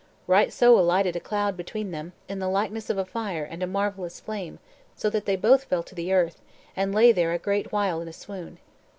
Right 0.25 0.51
so 0.51 0.79
alighted 0.79 1.15
a 1.15 1.19
cloud 1.19 1.55
between 1.55 1.91
them, 1.91 2.13
in 2.27 2.39
the 2.39 2.49
likeness 2.49 2.89
of 2.89 2.97
a 2.97 3.05
fire 3.05 3.43
and 3.43 3.61
a 3.61 3.67
marvellous 3.67 4.19
flame, 4.19 4.57
so 4.95 5.11
that 5.11 5.25
they 5.27 5.35
both 5.35 5.65
fell 5.65 5.83
to 5.83 5.93
the 5.93 6.11
earth, 6.11 6.41
and 6.75 6.91
lay 6.95 7.11
there 7.11 7.33
a 7.33 7.37
great 7.37 7.71
while 7.71 8.01
in 8.01 8.07
a 8.07 8.13
swoon. 8.13 8.57